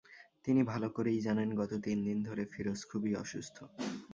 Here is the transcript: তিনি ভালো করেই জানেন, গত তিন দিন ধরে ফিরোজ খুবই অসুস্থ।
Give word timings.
তিনি 0.45 0.61
ভালো 0.63 0.87
করেই 0.89 1.19
জানেন, 1.21 1.49
গত 1.55 1.71
তিন 1.85 1.97
দিন 2.05 2.17
ধরে 2.23 2.43
ফিরোজ 2.45 2.79
খুবই 2.91 3.11
অসুস্থ। 3.15 3.57